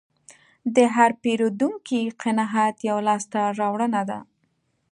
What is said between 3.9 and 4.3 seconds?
ده.